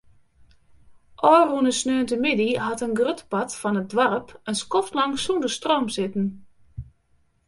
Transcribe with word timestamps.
Ofrûne 1.35 1.71
sneontemiddei 1.79 2.51
hat 2.65 2.83
in 2.85 2.95
grut 2.99 3.21
part 3.31 3.51
fan 3.61 3.79
it 3.81 3.89
doarp 3.93 4.27
in 4.49 4.59
skoftlang 4.61 5.13
sûnder 5.23 5.51
stroom 5.57 5.87
sitten. 5.95 6.27